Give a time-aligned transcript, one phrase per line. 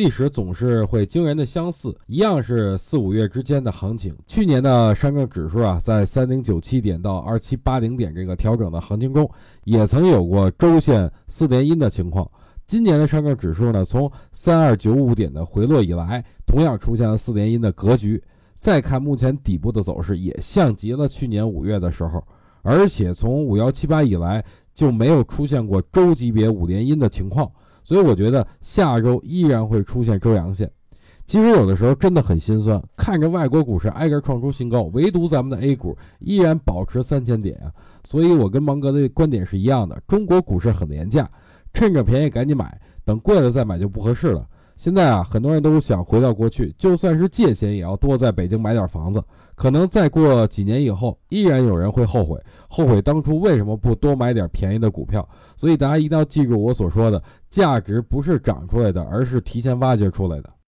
[0.00, 4.16] 历史总是会惊人的相似，一样是四五月之间的行情。
[4.26, 9.30] 去年的上证指数啊，在三零九七点到二七八零点这个调整的行情中，
[9.64, 12.26] 也曾有过周线四连阴的情况。
[12.66, 18.22] 今年的上证指数呢，从三二九五点的回落以来，同样出现了四连阴的格局。
[18.58, 22.26] 再看目前底部的走势，也像极了去年五月的时候，
[22.62, 24.42] 而且从五幺七八以来
[24.72, 27.52] 就没有出现过周级别五连阴的情况。
[27.84, 30.70] 所以我觉得下周依然会出现周阳线。
[31.26, 37.70] 其实有的时候真的很心酸，看着外国股市挨个创出新高，唯独咱们的 A 股依然保持三千点啊。
[38.02, 41.30] 所以我跟芒格的观点是一样的，中国股市很廉价，
[41.72, 44.44] 趁着便宜赶紧买，等贵了再买就不合适了。
[44.80, 49.22] 现在啊，很多人都想回到过去，就算是借钱也要多在北京买点房子。
[49.54, 55.28] 可能再过几年以后，依然有人会后悔，后悔当初为什么不多买点便宜的股票。
[55.54, 60.50] 所以大家一定要记住我所说的，价值不是涨出来的，而是提前挖掘出来的。